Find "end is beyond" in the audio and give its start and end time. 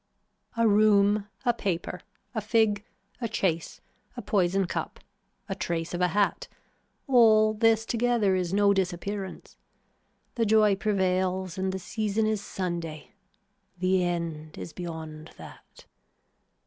14.03-15.33